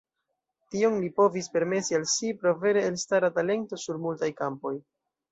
Tion 0.75 0.95
li 1.01 1.09
povis 1.19 1.49
permesi 1.57 1.97
al 1.97 2.07
si 2.13 2.31
pro 2.43 2.53
vere 2.63 2.85
elstara 2.91 3.29
talento 3.35 3.79
sur 3.83 4.01
multaj 4.07 4.31
kampoj. 4.41 4.73